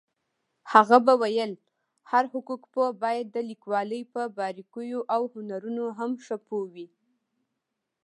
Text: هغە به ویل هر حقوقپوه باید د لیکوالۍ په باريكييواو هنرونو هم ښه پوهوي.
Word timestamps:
هغە 0.73 0.97
به 1.05 1.13
ویل 1.21 1.53
هر 2.11 2.23
حقوقپوه 2.33 2.87
باید 3.01 3.27
د 3.31 3.37
لیکوالۍ 3.49 4.01
په 4.13 4.21
باريكييواو 4.37 5.23
هنرونو 5.33 5.83
هم 5.97 6.11
ښه 6.25 6.35
پوهوي. 6.47 6.87